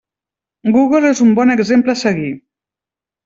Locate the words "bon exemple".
1.39-1.95